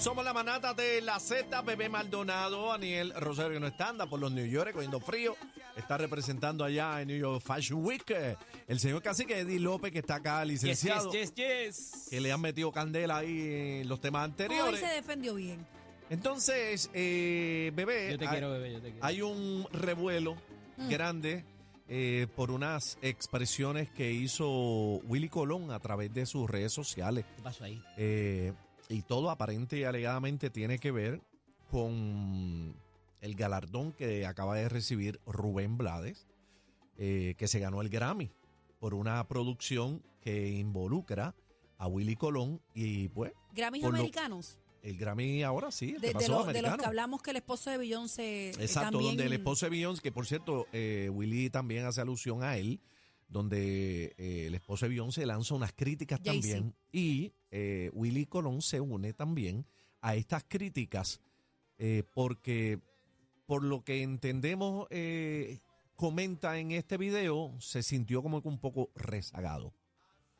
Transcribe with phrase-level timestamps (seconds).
[0.00, 4.18] Somos la manata de la Z, Bebé Maldonado, Aniel Rosario que no está, anda por
[4.18, 5.36] los New York cogiendo frío.
[5.76, 8.02] Está representando allá en New York Fashion Week.
[8.66, 12.06] El señor Cacique Eddie López, que está acá, licenciado, yes, yes, yes.
[12.08, 14.80] que le han metido candela ahí en los temas Hoy anteriores.
[14.80, 15.66] se defendió bien.
[16.08, 19.06] Entonces, eh, Bebé, Yo te hay, quiero, bebé, yo te quiero.
[19.06, 20.36] hay un revuelo
[20.78, 20.88] Mm.
[20.88, 21.44] grande
[21.88, 24.48] eh, por unas expresiones que hizo
[25.04, 27.26] Willy Colón a través de sus redes sociales.
[27.36, 27.82] ¿Qué pasó ahí?
[27.98, 28.52] Eh,
[28.90, 31.22] y todo aparente y alegadamente tiene que ver
[31.70, 32.74] con
[33.20, 36.26] el galardón que acaba de recibir Rubén Blades,
[36.98, 38.30] eh, que se ganó el Grammy
[38.78, 41.34] por una producción que involucra
[41.78, 44.58] a Willy Colón y pues Grammys lo- americanos.
[44.82, 47.30] el Grammy ahora sí, el De, que de pasó lo- de los que hablamos que
[47.30, 48.48] el esposo de Beyoncé.
[48.50, 52.00] eh, Exacto, también- donde el esposo de Beyoncé, que por cierto, eh, Willy también hace
[52.00, 52.80] alusión a él,
[53.30, 58.80] donde eh, el esposo de Beyoncé lanza unas críticas también y eh, Willy Colón se
[58.80, 59.64] une también
[60.02, 61.20] a estas críticas
[61.78, 62.80] eh, porque
[63.46, 65.60] por lo que entendemos eh,
[65.96, 69.72] comenta en este video se sintió como que un poco rezagado.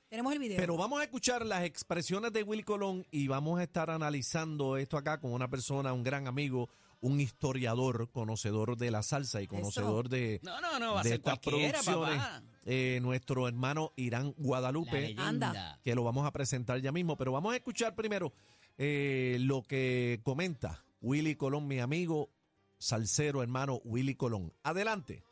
[0.09, 0.59] Tenemos el video.
[0.59, 4.97] Pero vamos a escuchar las expresiones de Willy Colón y vamos a estar analizando esto
[4.97, 6.69] acá con una persona, un gran amigo,
[7.01, 11.15] un historiador, conocedor de la salsa y conocedor de, No, no, no, va a ser
[11.15, 12.19] estas cualquiera, producciones.
[12.23, 12.43] papá.
[12.67, 15.15] eh, nuestro hermano Irán Guadalupe.
[15.19, 15.79] Anda.
[15.83, 17.17] que lo vamos a presentar ya mismo.
[17.17, 18.33] Pero vamos a escuchar primero
[18.77, 22.31] eh, lo que comenta Willy Colón, mi amigo
[22.79, 24.53] salsero hermano Willy Colón.
[24.63, 25.23] Adelante.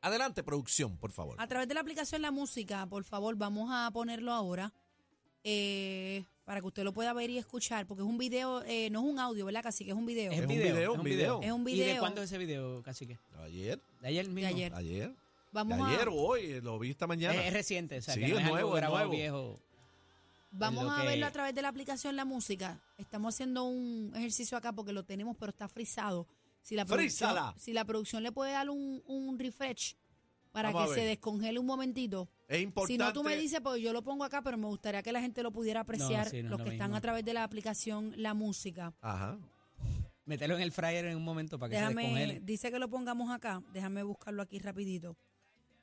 [0.00, 1.36] Adelante, producción, por favor.
[1.40, 4.72] A través de la aplicación La Música, por favor, vamos a ponerlo ahora.
[5.44, 9.00] eh, para que usted lo pueda ver y escuchar, porque es un video, eh, no
[9.00, 9.62] es un audio, ¿verdad?
[9.62, 10.32] Casi que es un video.
[10.32, 11.40] Es un video, un video.
[11.42, 12.00] Es un ¿Y de video.
[12.00, 13.18] cuándo es ese video, cacique?
[13.44, 14.40] Ayer, ¿De ayer mismo?
[14.40, 14.74] De ayer.
[14.74, 15.14] ayer.
[15.52, 17.34] Vamos de ayer a, o hoy, lo vi esta mañana.
[17.40, 19.10] Es, es reciente, o sea, Sí, que no es nuevo, es nuevo.
[19.10, 19.60] viejo.
[20.50, 22.80] vamos a que- verlo a través de la aplicación La Música.
[22.98, 26.26] Estamos haciendo un ejercicio acá porque lo tenemos, pero está frisado.
[26.62, 27.54] Si la producción, ¡Frízala!
[27.58, 29.96] si la producción le puede dar un, un refresh
[30.52, 32.28] para Vamos que se descongele un momentito.
[32.56, 32.92] Es importante.
[32.92, 35.20] Si no, tú me dices, pues yo lo pongo acá, pero me gustaría que la
[35.20, 36.96] gente lo pudiera apreciar, sí, no los lo que están mismo.
[36.96, 38.92] a través de la aplicación La Música.
[39.00, 39.38] Ajá.
[40.24, 42.40] Mételo en el fryer en un momento para que se Déjame, descongele.
[42.44, 43.60] dice que lo pongamos acá.
[43.72, 45.16] Déjame buscarlo aquí rapidito.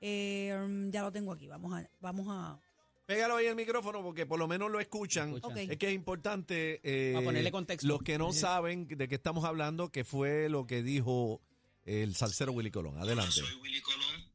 [0.02, 1.48] Eh, ya lo tengo aquí.
[1.48, 2.58] Vamos a, vamos a.
[3.06, 5.34] Pégalo ahí el micrófono porque por lo menos lo escuchan.
[5.34, 5.52] Escuchan.
[5.52, 5.72] Ok.
[5.72, 6.80] Es que es importante.
[6.84, 7.88] eh, Para ponerle contexto.
[7.88, 8.40] Los que no Sí.
[8.40, 11.42] saben de qué estamos hablando, que fue lo que dijo
[11.84, 12.98] el salsero Willy Colón.
[12.98, 13.42] Adelante.
[13.42, 14.30] Hola, soy Willy Colón.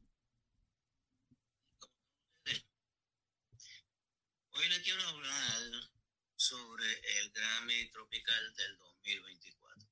[4.57, 5.89] Hoy le quiero hablar
[6.35, 6.85] sobre
[7.19, 9.87] el Grammy Tropical del 2024.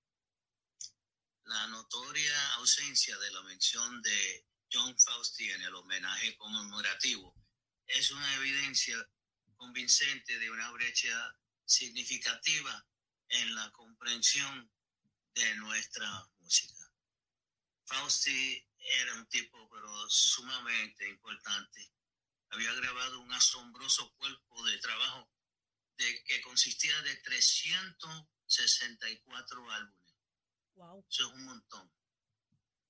[1.46, 7.34] La notoria ausencia de la mención de John Fausti en el homenaje conmemorativo
[7.88, 8.98] es una evidencia
[9.56, 11.34] convincente de una brecha
[11.64, 12.86] significativa
[13.30, 14.70] en la comprensión
[15.34, 16.92] de nuestra música.
[17.86, 21.93] Fausti era un tipo pero sumamente importante.
[22.54, 25.30] Había grabado un asombroso cuerpo de trabajo
[25.98, 30.14] de, que consistía de 364 álbumes.
[30.76, 31.06] Wow.
[31.10, 31.92] Eso es un montón.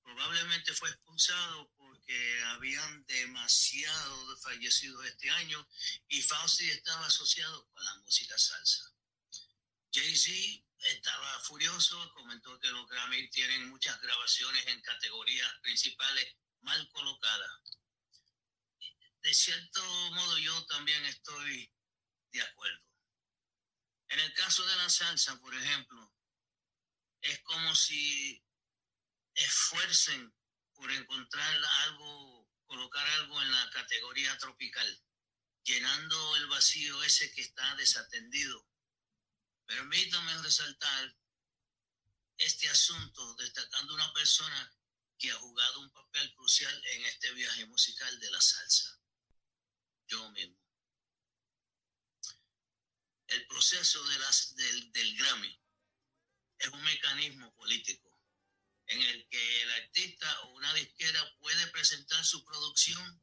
[0.02, 5.66] Probablemente fue expulsado porque habían demasiado fallecidos este año
[6.08, 8.92] y Fausti estaba asociado con la música salsa.
[9.94, 17.50] Jay-Z estaba furioso, comentó que los Grammy tienen muchas grabaciones en categorías principales mal colocadas.
[19.24, 21.72] De cierto modo yo también estoy
[22.30, 22.84] de acuerdo.
[24.08, 26.14] En el caso de la salsa, por ejemplo,
[27.22, 28.44] es como si
[29.32, 30.30] esfuercen
[30.74, 35.02] por encontrar algo, colocar algo en la categoría tropical,
[35.62, 38.68] llenando el vacío ese que está desatendido.
[39.64, 41.16] Permítame resaltar
[42.36, 44.76] este asunto destacando una persona
[45.18, 49.00] que ha jugado un papel crucial en este viaje musical de la salsa.
[50.06, 50.58] Yo mismo.
[53.26, 55.60] El proceso de las, del, del Grammy
[56.58, 58.14] es un mecanismo político
[58.86, 63.22] en el que el artista o una disquera puede presentar su producción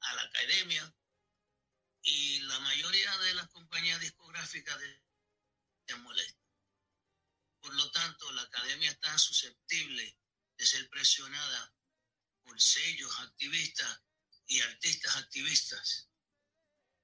[0.00, 0.94] a la academia
[2.02, 4.80] y la mayoría de las compañías discográficas
[5.86, 6.46] se molestan.
[7.60, 10.16] Por lo tanto, la academia está susceptible
[10.56, 11.74] de ser presionada
[12.44, 14.02] por sellos activistas
[14.46, 16.08] y artistas activistas.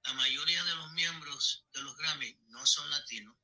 [0.04, 3.36] La mayoría de los miembros de los Grammy no son latinos,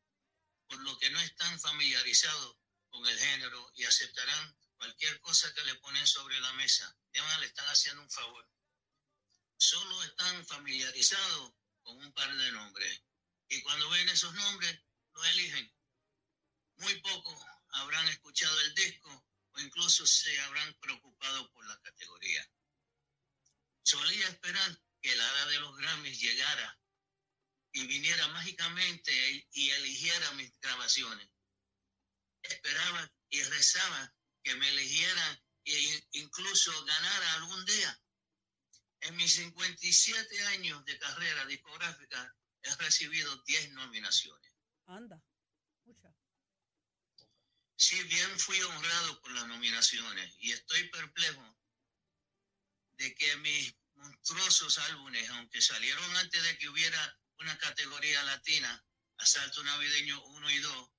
[0.66, 2.56] por lo que no están familiarizados
[2.90, 6.96] con el género y aceptarán cualquier cosa que le ponen sobre la mesa.
[7.12, 8.48] Además, le están haciendo un favor.
[9.56, 11.52] Solo están familiarizados
[11.82, 13.02] con un par de nombres.
[13.48, 14.80] Y cuando ven esos nombres,
[15.14, 15.72] lo eligen,
[16.76, 22.48] muy pocos habrán escuchado el disco o incluso se habrán preocupado por la categoría.
[23.88, 26.78] Solía esperar que la hora de los Grammys llegara
[27.72, 31.26] y viniera mágicamente y eligiera mis grabaciones.
[32.42, 38.02] Esperaba y rezaba que me eligieran e incluso ganara algún día.
[39.00, 44.52] En mis 57 años de carrera discográfica he recibido 10 nominaciones.
[44.84, 45.18] Anda,
[45.86, 46.14] mucha.
[47.74, 51.57] Si bien fui honrado por las nominaciones y estoy perplejo
[52.98, 58.84] de que mis monstruosos álbumes, aunque salieron antes de que hubiera una categoría latina,
[59.16, 60.90] Asalto Navideño 1 y 2,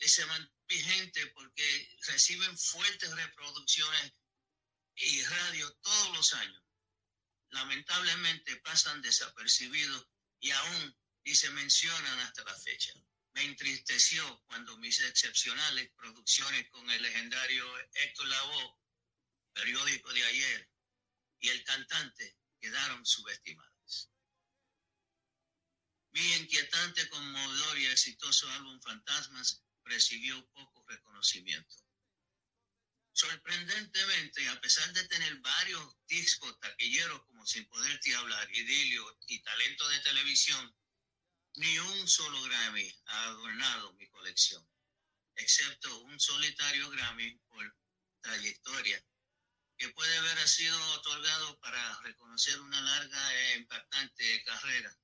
[0.00, 4.12] se mantienen vigentes porque reciben fuertes reproducciones
[4.96, 6.62] y radio todos los años.
[7.50, 10.06] Lamentablemente pasan desapercibidos
[10.40, 12.92] y aún ni se mencionan hasta la fecha.
[13.32, 17.64] Me entristeció cuando mis excepcionales producciones con el legendario
[17.94, 18.78] Héctor Lavoe,
[19.52, 20.68] periódico de ayer,
[21.44, 24.10] y el cantante quedaron subestimadas.
[26.12, 31.76] Mi inquietante, conmovedor y exitoso álbum Fantasmas recibió poco reconocimiento.
[33.12, 39.86] Sorprendentemente, a pesar de tener varios discos taquilleros como Sin Poderte Hablar, Idilio y Talento
[39.88, 40.74] de Televisión,
[41.56, 44.66] ni un solo Grammy ha adornado mi colección,
[45.36, 47.76] excepto un solitario Grammy por
[48.22, 49.04] trayectoria,
[49.84, 54.98] que puede haber sido otorgado para reconocer una larga e impactante carrera.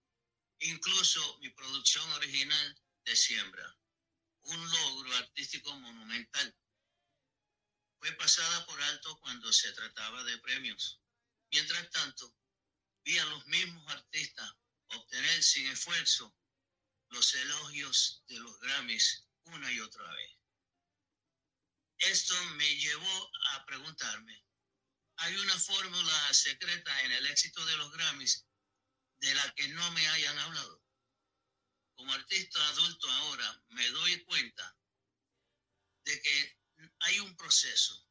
[0.61, 3.79] Incluso mi producción original de Siembra,
[4.44, 6.56] un logro artístico monumental.
[7.99, 11.03] Fue pasada por alto cuando se trataba de premios.
[11.50, 12.35] Mientras tanto,
[13.05, 14.50] vi a los mismos artistas
[14.87, 16.35] obtener sin esfuerzo
[17.11, 20.38] los elogios de los Grammys una y otra vez.
[21.99, 24.43] Esto me llevó a preguntarme,
[25.20, 28.46] ¿hay una fórmula secreta en el éxito de los Grammys
[29.20, 30.81] de la que no me hayan hablado?
[32.00, 34.75] como artista adulto ahora me doy cuenta
[36.05, 36.58] de que
[37.00, 38.08] hay un proceso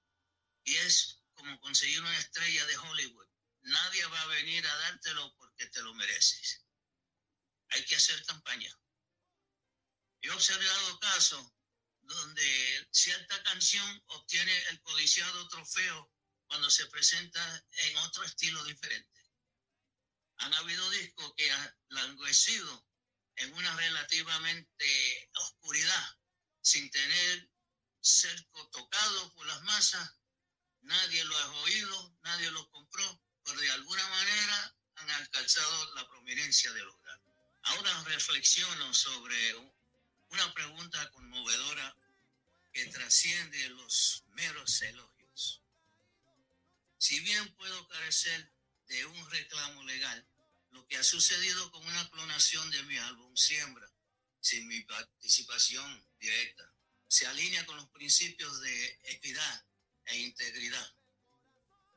[0.63, 3.27] y es como conseguir una estrella de Hollywood.
[3.61, 6.63] Nadie va a venir a dártelo porque te lo mereces.
[7.69, 8.71] Hay que hacer campaña.
[10.21, 11.51] He observado casos
[12.01, 16.13] donde cierta canción obtiene el codiciado trofeo
[16.49, 19.23] cuando se presenta en otro estilo diferente.
[20.39, 22.87] Han habido discos que han languecido
[23.35, 26.17] en una relativamente oscuridad,
[26.61, 27.49] sin tener
[28.01, 30.11] cerco tocado por las masas,
[30.81, 36.71] nadie lo ha oído, nadie lo compró, pero de alguna manera han alcanzado la prominencia
[36.73, 37.21] del lugar.
[37.63, 39.55] Ahora reflexiono sobre
[40.29, 41.95] una pregunta conmovedora
[42.73, 45.18] que trasciende los meros elogios.
[46.99, 48.51] Si bien puedo carecer
[48.87, 50.27] de un reclamo legal,
[50.71, 53.89] lo que ha sucedido con una clonación de mi álbum Siembra,
[54.41, 56.71] sin mi participación directa,
[57.07, 59.65] se alinea con los principios de equidad
[60.07, 60.93] e integridad.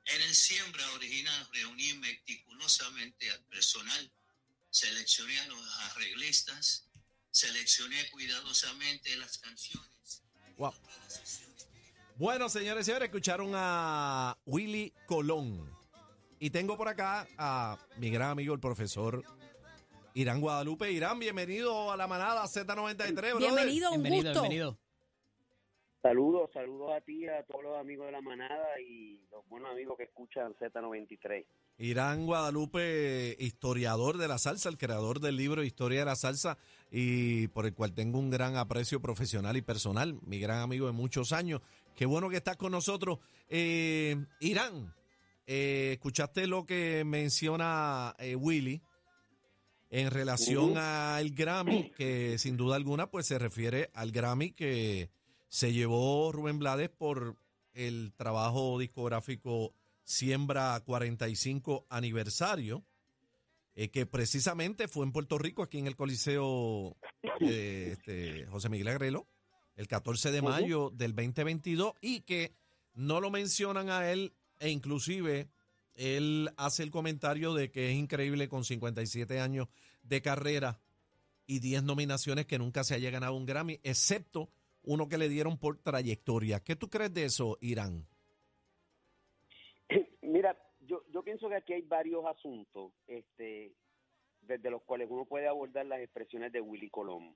[0.04, 4.12] En el Siembra original reuní meticulosamente al personal,
[4.70, 6.86] seleccioné a los arreglistas,
[7.32, 10.22] seleccioné cuidadosamente las canciones.
[10.56, 10.74] Wow.
[12.22, 15.68] Bueno, señores y señores, escucharon a Willy Colón
[16.38, 19.24] y tengo por acá a mi gran amigo, el profesor
[20.14, 20.92] Irán Guadalupe.
[20.92, 24.40] Irán, bienvenido a la manada Z93, Bienvenido, un bienvenido, gusto.
[24.42, 24.78] bienvenido.
[26.00, 29.96] Saludos, saludos a ti, a todos los amigos de la manada y los buenos amigos
[29.96, 31.44] que escuchan Z93.
[31.78, 36.58] Irán Guadalupe, historiador de la salsa, el creador del libro Historia de la Salsa
[36.90, 40.92] y por el cual tengo un gran aprecio profesional y personal, mi gran amigo de
[40.92, 41.60] muchos años.
[41.96, 43.18] Qué bueno que estás con nosotros.
[43.48, 44.94] Eh, Irán,
[45.46, 48.82] eh, escuchaste lo que menciona eh, Willy
[49.90, 55.10] en relación al Grammy, que sin duda alguna pues se refiere al Grammy que
[55.48, 57.36] se llevó Rubén Blades por
[57.74, 62.84] el trabajo discográfico Siembra 45 aniversario,
[63.74, 66.96] eh, que precisamente fue en Puerto Rico, aquí en el Coliseo
[67.40, 69.28] este, José Miguel Agrelo,
[69.76, 72.52] el 14 de mayo del 2022, y que
[72.94, 75.48] no lo mencionan a él e inclusive
[75.94, 79.68] él hace el comentario de que es increíble con 57 años
[80.02, 80.78] de carrera
[81.46, 84.48] y 10 nominaciones que nunca se haya ganado un Grammy, excepto
[84.84, 86.60] uno que le dieron por trayectoria.
[86.60, 88.06] ¿Qué tú crees de eso, Irán?
[90.22, 93.72] Mira, yo, yo pienso que aquí hay varios asuntos este,
[94.42, 97.34] desde los cuales uno puede abordar las expresiones de Willy Colón.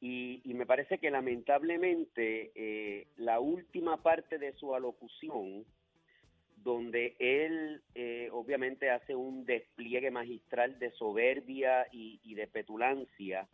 [0.00, 5.64] Y, y me parece que lamentablemente eh, la última parte de su alocución,
[6.62, 13.48] donde él eh, obviamente hace un despliegue magistral de soberbia y, de petulancia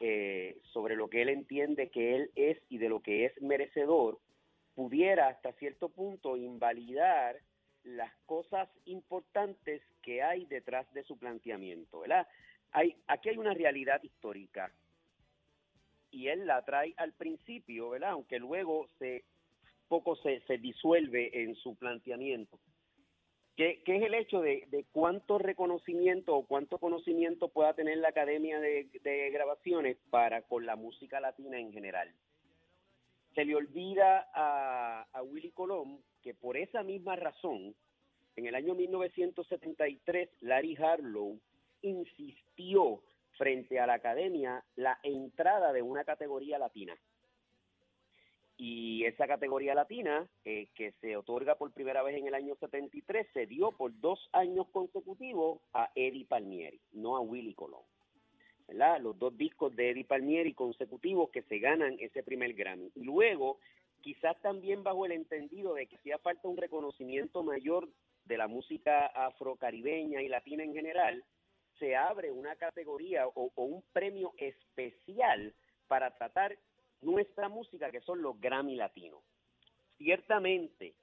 [0.00, 4.18] eh, sobre lo que él entiende que él es y de lo que es merecedor,
[4.74, 7.36] pudiera hasta cierto punto invalidar
[7.82, 12.28] las cosas importantes que hay detrás de su planteamiento, ¿verdad?
[12.72, 14.70] Hay, aquí hay una realidad histórica
[16.10, 18.10] y él la trae al principio, ¿verdad?
[18.10, 19.24] Aunque luego se
[19.88, 22.58] poco se, disuelve en su planteamiento.
[23.56, 28.60] Que, que es el hecho de, cuánto reconocimiento o cuánto conocimiento pueda tener la Academia
[28.60, 32.12] de, de Grabaciones para con la música latina en general.
[33.34, 37.74] Se le olvida a, a Willy Colón que por esa misma razón,
[38.36, 41.40] en el año 1973, Larry Harlow
[41.82, 43.02] insistió
[43.38, 46.94] frente a la academia la entrada de una categoría latina.
[48.60, 53.28] Y esa categoría latina, eh, que se otorga por primera vez en el año 73,
[53.32, 57.84] se dio por dos años consecutivos a Eddie Palmieri, no a Willy Colón.
[58.66, 59.00] ¿verdad?
[59.00, 62.90] Los dos discos de Eddie Palmieri consecutivos que se ganan ese primer Grammy.
[62.96, 63.60] Y luego,
[64.02, 67.88] quizás también bajo el entendido de que hacía falta un reconocimiento mayor
[68.24, 71.24] de la música afrocaribeña y latina en general,
[71.78, 75.54] se abre una categoría o, un premio especial
[75.86, 76.56] para tratar
[77.00, 79.22] nuestra música, que son los Grammy Latinos.
[79.96, 80.94] Ciertamente,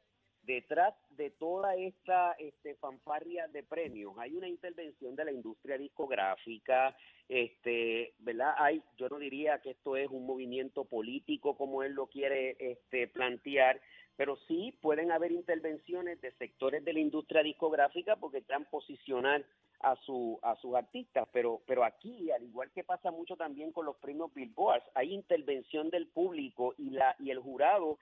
[0.43, 6.95] detrás de toda esta este, fanfarria de premios hay una intervención de la industria discográfica,
[7.27, 8.53] este, ¿verdad?
[8.57, 13.07] Hay, yo no diría que esto es un movimiento político como él lo quiere este,
[13.07, 13.81] plantear,
[14.15, 19.43] pero sí pueden haber intervenciones de sectores de la industria discográfica porque están posicionar
[19.85, 23.85] a su a sus artistas, pero pero aquí al igual que pasa mucho también con
[23.85, 27.99] los premios Billboard, hay intervención del público y la y el jurado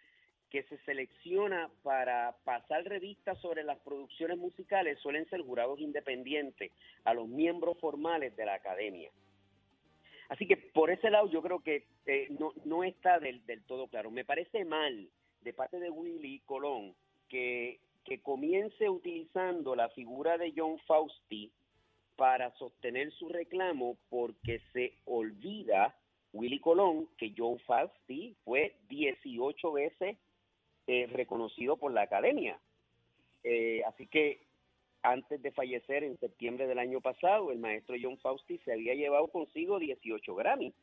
[0.50, 6.72] que se selecciona para pasar revistas sobre las producciones musicales suelen ser jurados independientes
[7.04, 9.10] a los miembros formales de la academia.
[10.30, 13.88] Así que por ese lado yo creo que eh, no, no está del, del todo
[13.88, 14.10] claro.
[14.10, 15.10] Me parece mal
[15.42, 16.96] de parte de Willy Colón
[17.28, 21.52] que, que comience utilizando la figura de John Fausti
[22.15, 25.96] para sostener su reclamo porque se olvida
[26.34, 30.17] Willy Colón que John Fausti fue 18 veces
[30.88, 32.60] eh, reconocido por la academia.
[33.43, 34.41] Eh, así que
[35.01, 39.27] antes de fallecer en septiembre del año pasado, el maestro John Fausti se había llevado
[39.27, 40.74] consigo 18 Grammy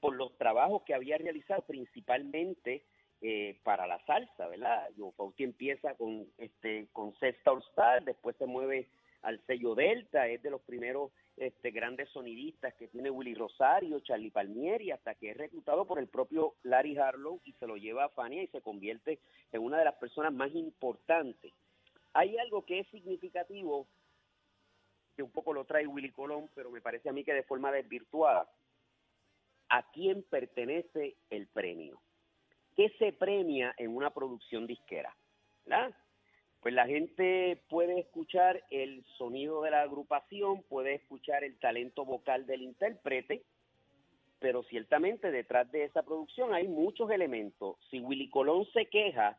[0.00, 2.84] por los trabajos que había realizado principalmente
[3.20, 4.88] eh, para la salsa, ¿verdad?
[4.96, 8.88] John Fausti empieza con este con Sexta All Star, después se mueve
[9.22, 14.30] al sello Delta, es de los primeros este, grandes sonidistas que tiene Willy Rosario, Charlie
[14.30, 18.08] Palmieri, hasta que es reclutado por el propio Larry Harlow y se lo lleva a
[18.10, 19.20] Fania y se convierte
[19.52, 21.52] en una de las personas más importantes.
[22.12, 23.86] Hay algo que es significativo,
[25.16, 27.72] que un poco lo trae Willy Colón, pero me parece a mí que de forma
[27.72, 28.50] desvirtuada.
[29.68, 32.00] ¿A quién pertenece el premio?
[32.74, 35.14] ¿Qué se premia en una producción disquera?
[35.68, 35.94] ¿verdad?
[36.60, 42.46] Pues la gente puede escuchar el sonido de la agrupación, puede escuchar el talento vocal
[42.46, 43.42] del intérprete,
[44.40, 47.76] pero ciertamente detrás de esa producción hay muchos elementos.
[47.90, 49.38] Si Willy Colón se queja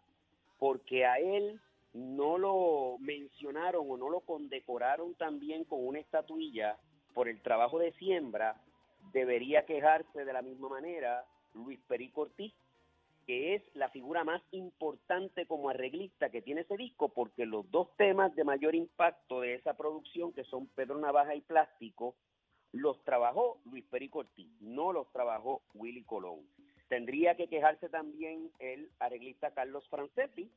[0.60, 1.60] porque a él
[1.94, 6.78] no lo mencionaron o no lo condecoraron también con una estatuilla
[7.14, 8.56] por el trabajo de siembra,
[9.14, 12.54] debería quejarse de la misma manera Luis Perico Ortiz,
[13.30, 17.96] que es la figura más importante como arreglista que tiene ese disco, porque los dos
[17.96, 22.16] temas de mayor impacto de esa producción, que son Pedro Navaja y Plástico,
[22.72, 26.40] los trabajó Luis Perico Ortiz, no los trabajó Willy Colón.
[26.88, 30.50] Tendría que quejarse también el arreglista Carlos Francetti,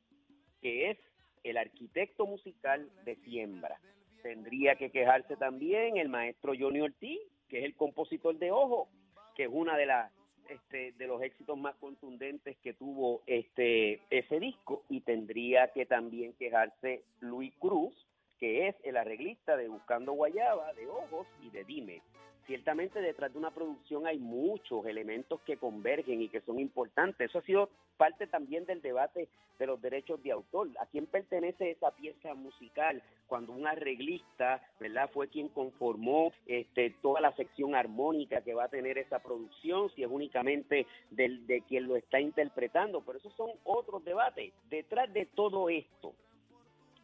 [0.62, 0.98] que es
[1.44, 3.78] el arquitecto musical de Siembra.
[4.22, 8.88] Tendría que quejarse también el maestro Johnny Ortiz, que es el compositor de Ojo,
[9.36, 10.10] que es una de las
[10.52, 16.34] este, de los éxitos más contundentes que tuvo este ese disco y tendría que también
[16.34, 17.94] quejarse Luis Cruz,
[18.38, 22.02] que es el arreglista de Buscando Guayaba, de Ojos y de Dime.
[22.46, 27.30] Ciertamente detrás de una producción hay muchos elementos que convergen y que son importantes.
[27.30, 30.68] Eso ha sido parte también del debate de los derechos de autor.
[30.80, 33.00] ¿A quién pertenece esa pieza musical?
[33.28, 35.08] Cuando un arreglista, ¿verdad?
[35.12, 40.02] Fue quien conformó este, toda la sección armónica que va a tener esa producción, si
[40.02, 43.02] es únicamente del, de quien lo está interpretando.
[43.02, 44.52] Pero esos son otros debates.
[44.68, 46.12] Detrás de todo esto,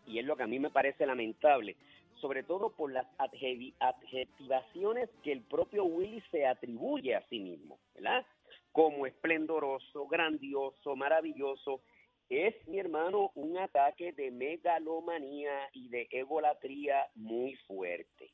[0.08, 1.76] y es lo que a mí me parece lamentable,
[2.20, 8.24] sobre todo por las adjetivaciones que el propio Willy se atribuye a sí mismo, ¿verdad?
[8.72, 11.82] como esplendoroso, grandioso, maravilloso.
[12.28, 18.30] Es, mi hermano, un ataque de megalomanía y de egolatría muy fuerte.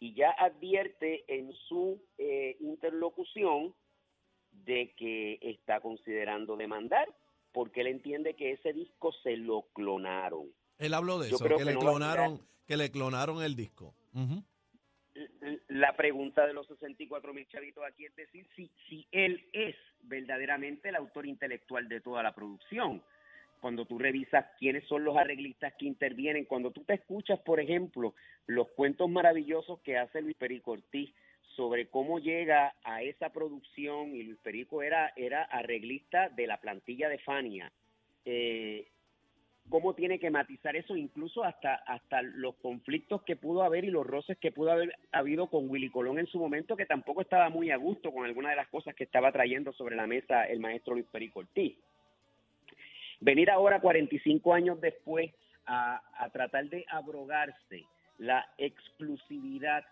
[0.00, 3.74] Y ya advierte en su eh, interlocución
[4.50, 7.08] de que está considerando demandar
[7.52, 10.52] porque él entiende que ese disco se lo clonaron.
[10.76, 13.94] Él habló de eso, que, le clonaron, que le clonaron el disco.
[15.68, 20.88] La pregunta de los 64 mil chavitos aquí es decir si, si él es verdaderamente
[20.88, 23.02] el autor intelectual de toda la producción.
[23.60, 28.14] Cuando tú revisas quiénes son los arreglistas que intervienen, cuando tú te escuchas, por ejemplo,
[28.46, 31.14] los cuentos maravillosos que hace Luis Perico Ortiz
[31.56, 37.08] sobre cómo llega a esa producción, y Luis Perico era, era arreglista de la plantilla
[37.08, 37.72] de Fania,
[38.24, 38.88] eh,
[39.68, 44.06] cómo tiene que matizar eso, incluso hasta, hasta los conflictos que pudo haber y los
[44.06, 47.70] roces que pudo haber habido con Willy Colón en su momento, que tampoco estaba muy
[47.70, 50.94] a gusto con alguna de las cosas que estaba trayendo sobre la mesa el maestro
[50.94, 51.42] Luis Perico.
[53.20, 55.32] Venir ahora, 45 años después,
[55.66, 57.84] a, a tratar de abrogarse
[58.18, 59.84] la exclusividad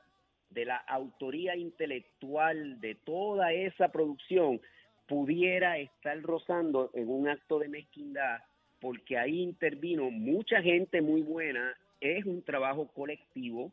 [0.51, 4.61] de la autoría intelectual de toda esa producción
[5.07, 8.41] pudiera estar rozando en un acto de mezquindad,
[8.83, 13.71] porque ahí intervino mucha gente muy buena, es un trabajo colectivo,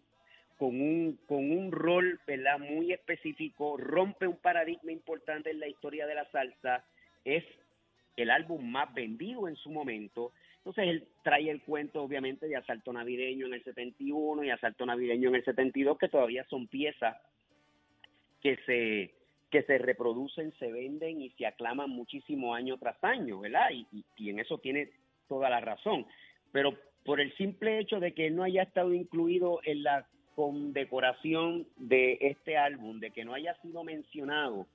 [0.55, 2.59] con un, con un rol ¿verdad?
[2.59, 6.85] muy específico, rompe un paradigma importante en la historia de la salsa,
[7.25, 7.43] es
[8.17, 12.93] el álbum más vendido en su momento, entonces él trae el cuento obviamente de Asalto
[12.93, 17.17] Navideño en el 71 y Asalto Navideño en el 72, que todavía son piezas
[18.43, 19.18] que se
[19.49, 23.69] que se reproducen, se venden y se aclaman muchísimo año tras año, ¿verdad?
[23.71, 24.91] Y, en eso tiene
[25.27, 26.05] toda la razón.
[26.51, 32.17] Pero por el simple hecho de que no haya estado incluido en la condecoración de
[32.21, 34.67] este álbum, de que no haya sido mencionado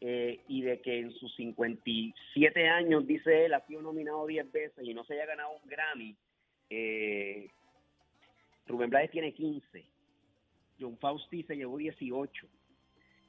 [0.00, 4.84] eh, y de que en sus 57 años, dice él, ha sido nominado 10 veces
[4.86, 6.16] y no se haya ganado un Grammy.
[6.70, 7.48] Eh,
[8.66, 9.84] Rubén Blades tiene 15.
[10.80, 12.46] John Fausti se llevó 18.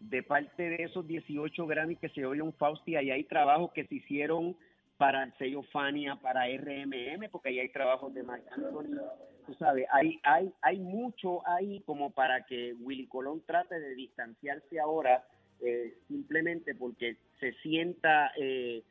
[0.10, 3.96] De parte de esos 18 Grammys que se John Fausti, ahí hay trabajos que se
[3.96, 4.56] hicieron
[4.98, 9.00] para el sello Fania, para RMM, porque ahí hay trabajos de Marc Anthony.
[9.48, 14.80] Tú sabes, hay, hay, hay mucho ahí como para que Willy Colón trate de distanciarse
[14.80, 15.24] ahora
[15.60, 18.84] eh, simplemente porque se sienta eh,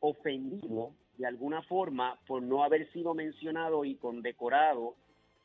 [0.00, 4.94] ofendido de alguna forma por no haber sido mencionado y condecorado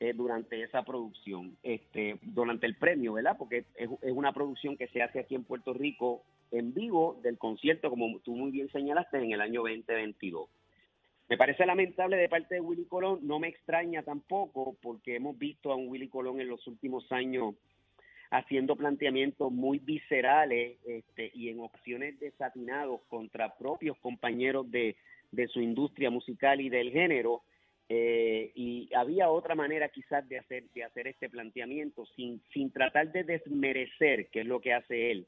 [0.01, 3.35] eh, durante esa producción, este, durante el premio, ¿verdad?
[3.37, 7.91] Porque es, una producción que se hace aquí en Puerto Rico en vivo del concierto,
[7.91, 10.49] como tú muy bien señalaste, en el año 2022.
[11.29, 15.71] Me parece lamentable de parte de Willy Colón, no me extraña tampoco, porque hemos visto
[15.71, 17.53] a un Willy Colón en los últimos años
[18.31, 24.95] haciendo planteamientos muy viscerales este, y en opciones desatinados contra propios compañeros de,
[25.53, 27.43] su industria musical y del género.
[27.93, 33.11] Eh, y había otra manera quizás de hacer, de hacer este planteamiento sin, sin tratar
[33.11, 35.27] de desmerecer, que es lo que hace él,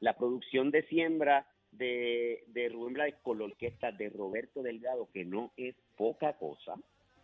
[0.00, 5.26] la producción de siembra de, de Rubén Blades con la orquesta de Roberto Delgado, que
[5.26, 6.76] no es poca cosa,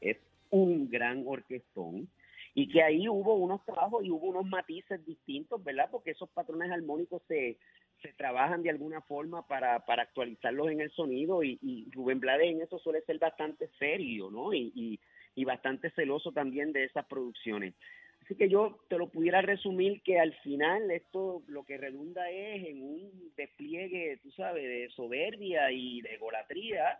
[0.03, 0.18] es
[0.51, 2.07] un gran orquestón
[2.53, 5.88] y que ahí hubo unos trabajos y hubo unos matices distintos, ¿verdad?
[5.90, 7.57] Porque esos patrones armónicos se,
[8.02, 12.50] se trabajan de alguna forma para, para actualizarlos en el sonido y, y Rubén Blades
[12.50, 14.52] en eso suele ser bastante serio, ¿no?
[14.52, 15.00] Y,
[15.35, 17.74] y, bastante celoso también de esas producciones.
[18.22, 22.66] Así que yo te lo pudiera resumir que al final esto lo que redunda es
[22.66, 26.98] en un despliegue, tú sabes, de soberbia y de golatría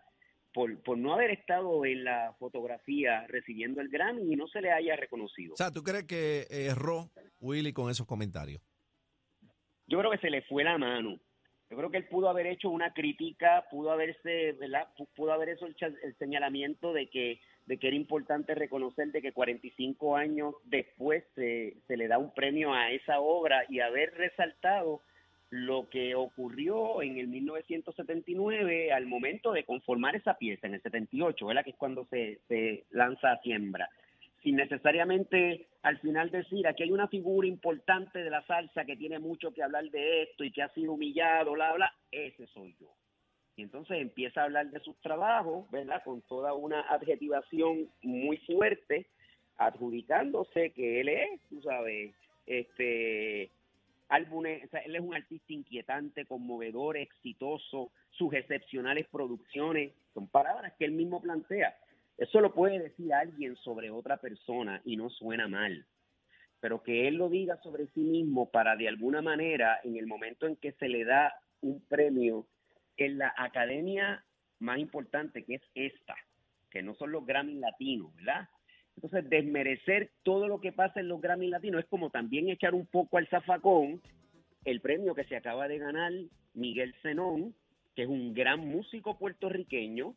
[0.53, 4.71] por, por no haber estado en la fotografía recibiendo el Grammy y no se le
[4.71, 5.55] haya reconocido.
[5.55, 8.63] O sea, ¿tú crees que erró Willy con esos comentarios?
[9.87, 11.19] Yo creo que se le fue la mano.
[11.71, 14.89] Yo creo que él pudo haber hecho una crítica, pudo haberse, ¿verdad?
[15.17, 19.33] Pudo haber hecho el, el señalamiento de que de que era importante reconocer de que
[19.33, 25.01] 45 años después se, se le da un premio a esa obra y haber resaltado
[25.51, 31.47] lo que ocurrió en el 1979 al momento de conformar esa pieza, en el 78,
[31.47, 31.65] ¿verdad?
[31.65, 33.89] que es cuando se, se lanza a siembra,
[34.45, 39.19] sin necesariamente al final decir, aquí hay una figura importante de la salsa que tiene
[39.19, 42.95] mucho que hablar de esto y que ha sido humillado, bla, bla, ese soy yo.
[43.57, 46.03] Y entonces empieza a hablar de sus trabajos, ¿verdad?
[46.05, 49.07] Con toda una adjetivación muy fuerte,
[49.57, 52.15] adjudicándose que él es, tú sabes,
[52.47, 53.51] este
[54.09, 60.93] álbumes, él es un artista inquietante, conmovedor, exitoso, sus excepcionales producciones, son palabras que él
[60.93, 61.77] mismo plantea.
[62.17, 65.85] Eso lo puede decir alguien sobre otra persona y no suena mal,
[66.61, 70.47] pero que él lo diga sobre sí mismo para de alguna manera, en el momento
[70.47, 72.47] en que se le da un premio
[72.97, 74.25] en la academia
[74.61, 76.15] más importante, que es esta,
[76.71, 78.49] que no son los Grammy latinos, ¿verdad?
[78.97, 82.87] Entonces, desmerecer todo lo que pasa en los Grammy latinos es como también echar un
[82.87, 84.01] poco al zafacón
[84.65, 86.13] el premio que se acaba de ganar
[86.55, 87.55] Miguel Zenón,
[87.95, 90.15] que es un gran músico puertorriqueño,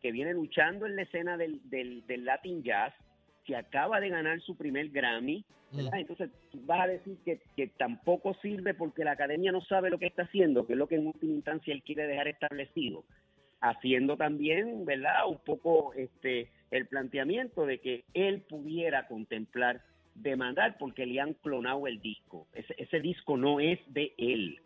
[0.00, 2.94] que viene luchando en la escena del, del, del Latin Jazz,
[3.44, 6.00] que acaba de ganar su primer Grammy, ¿verdad?
[6.00, 6.30] Entonces
[6.64, 10.22] vas a decir que, que, tampoco sirve porque la academia no sabe lo que está
[10.22, 13.04] haciendo, que es lo que en última instancia él quiere dejar establecido,
[13.60, 15.28] haciendo también, ¿verdad?
[15.28, 19.82] Un poco este el planteamiento de que él pudiera contemplar
[20.14, 22.46] demandar porque le han clonado el disco.
[22.52, 24.60] Ese, ese disco no es de él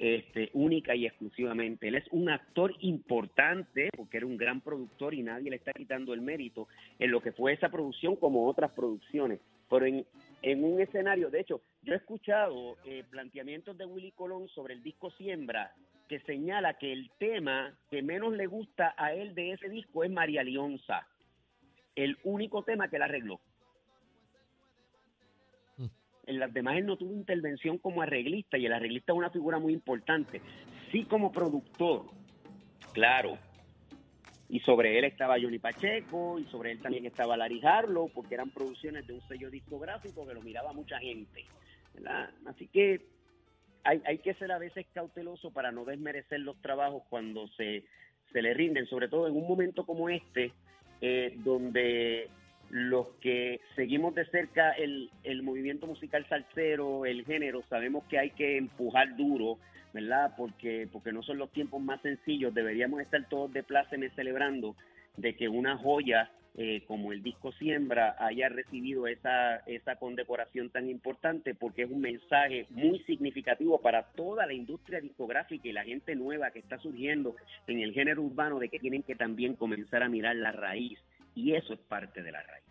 [0.00, 1.86] este, única y exclusivamente.
[1.86, 6.14] Él es un actor importante porque era un gran productor y nadie le está quitando
[6.14, 9.40] el mérito en lo que fue esa producción como otras producciones.
[9.68, 10.06] Pero en,
[10.40, 14.82] en un escenario, de hecho, yo he escuchado eh, planteamientos de Willy Colón sobre el
[14.82, 15.74] disco Siembra
[16.08, 20.10] que señala que el tema que menos le gusta a él de ese disco es
[20.10, 21.06] María Leonza,
[21.94, 23.38] el único tema que la arregló
[26.26, 29.58] en las demás él no tuvo intervención como arreglista y el arreglista es una figura
[29.58, 30.40] muy importante.
[30.90, 32.06] Sí como productor,
[32.92, 33.38] claro.
[34.48, 38.50] Y sobre él estaba Johnny Pacheco y sobre él también estaba Larry Harlow porque eran
[38.50, 41.44] producciones de un sello discográfico que lo miraba mucha gente.
[41.94, 42.30] ¿verdad?
[42.46, 43.00] Así que
[43.84, 47.84] hay, hay que ser a veces cauteloso para no desmerecer los trabajos cuando se,
[48.32, 50.52] se le rinden, sobre todo en un momento como este,
[51.00, 52.28] eh, donde
[52.70, 58.30] los que seguimos de cerca el, el movimiento musical salsero, el género, sabemos que hay
[58.30, 59.58] que empujar duro,
[59.92, 60.34] ¿verdad?
[60.36, 64.76] Porque, porque no son los tiempos más sencillos, deberíamos estar todos de plácemes celebrando
[65.16, 70.88] de que una joya eh, como el disco Siembra haya recibido esa, esa condecoración tan
[70.88, 76.14] importante porque es un mensaje muy significativo para toda la industria discográfica y la gente
[76.16, 77.36] nueva que está surgiendo
[77.68, 80.98] en el género urbano de que tienen que también comenzar a mirar la raíz
[81.34, 82.64] y eso es parte de la raíz.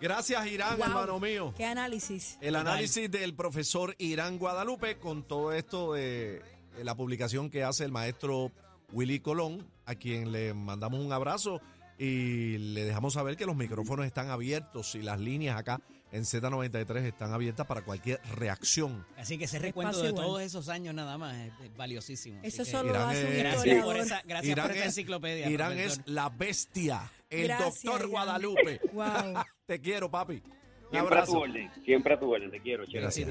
[0.00, 0.86] Gracias, Irán, Wow.
[0.86, 1.54] hermano mío.
[1.56, 2.36] ¿Qué análisis?
[2.40, 6.42] El análisis del profesor Irán Guadalupe con todo esto de
[6.82, 8.50] la publicación que hace el maestro
[8.92, 11.60] Willy Colón, a quien le mandamos un abrazo
[11.96, 17.04] y le dejamos saber que los micrófonos están abiertos y las líneas acá en Z93
[17.04, 19.04] están abiertas para cualquier reacción.
[19.16, 20.26] Así que ese recuento Espacio de igual.
[20.26, 22.40] todos esos años nada más es, es valiosísimo.
[22.42, 23.84] Eso solo Irán hace un es- Gracias historiador.
[23.84, 25.50] por esa, gracias Irán por esa es- enciclopedia.
[25.50, 26.04] Irán profesor.
[26.04, 27.10] es la bestia,
[27.42, 28.08] el Gracias, doctor.
[28.08, 28.80] Guadalupe.
[28.92, 29.42] Wow.
[29.66, 30.34] Te quiero, papi.
[30.34, 31.38] Un Siempre a tu abrazo.
[31.38, 33.00] orden, siempre a tu orden, te quiero, Chela.
[33.02, 33.28] Gracias.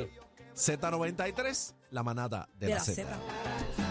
[0.56, 2.96] Z93, la manada de, De la la Z.
[3.04, 3.83] Z.